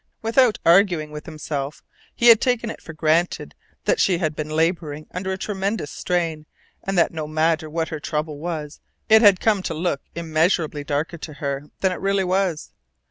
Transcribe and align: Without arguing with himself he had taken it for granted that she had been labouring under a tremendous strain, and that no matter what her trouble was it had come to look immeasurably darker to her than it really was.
Without 0.23 0.57
arguing 0.65 1.11
with 1.11 1.27
himself 1.27 1.83
he 2.15 2.29
had 2.29 2.41
taken 2.41 2.71
it 2.71 2.81
for 2.81 2.91
granted 2.91 3.53
that 3.85 3.99
she 3.99 4.17
had 4.17 4.35
been 4.35 4.49
labouring 4.49 5.05
under 5.11 5.31
a 5.31 5.37
tremendous 5.37 5.91
strain, 5.91 6.47
and 6.81 6.97
that 6.97 7.11
no 7.11 7.27
matter 7.27 7.69
what 7.69 7.89
her 7.89 7.99
trouble 7.99 8.39
was 8.39 8.79
it 9.09 9.21
had 9.21 9.39
come 9.39 9.61
to 9.61 9.75
look 9.75 10.01
immeasurably 10.15 10.83
darker 10.83 11.19
to 11.19 11.33
her 11.33 11.65
than 11.81 11.91
it 11.91 12.01
really 12.01 12.23
was. 12.23 12.71